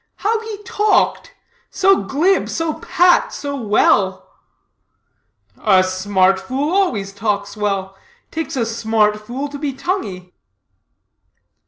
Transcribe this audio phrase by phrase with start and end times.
[0.15, 1.35] How he talked
[1.69, 4.31] so glib, so pat, so well."
[5.63, 7.95] "A smart fool always talks well;
[8.31, 10.33] takes a smart fool to be tonguey."